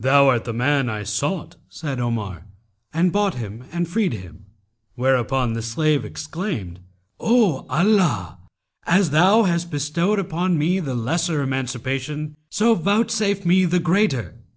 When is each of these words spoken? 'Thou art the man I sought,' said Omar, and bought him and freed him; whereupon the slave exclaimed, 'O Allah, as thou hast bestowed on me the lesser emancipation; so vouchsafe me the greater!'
'Thou 0.00 0.26
art 0.26 0.42
the 0.42 0.52
man 0.52 0.88
I 0.90 1.04
sought,' 1.04 1.54
said 1.68 2.00
Omar, 2.00 2.44
and 2.92 3.12
bought 3.12 3.34
him 3.36 3.62
and 3.70 3.86
freed 3.86 4.12
him; 4.12 4.46
whereupon 4.96 5.52
the 5.52 5.62
slave 5.62 6.04
exclaimed, 6.04 6.80
'O 7.20 7.64
Allah, 7.70 8.38
as 8.88 9.10
thou 9.10 9.44
hast 9.44 9.70
bestowed 9.70 10.32
on 10.32 10.58
me 10.58 10.80
the 10.80 10.96
lesser 10.96 11.42
emancipation; 11.42 12.34
so 12.50 12.74
vouchsafe 12.74 13.46
me 13.46 13.64
the 13.66 13.78
greater!' 13.78 14.34